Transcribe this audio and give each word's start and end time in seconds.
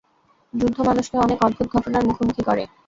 যুদ্ধ 0.53 0.77
মানুষকে 0.87 1.15
অনেক 1.17 1.39
অদ্ভুত 1.43 1.67
ঘটনার 1.75 2.03
মুখোমুখি 2.09 2.43
করে। 2.47 2.63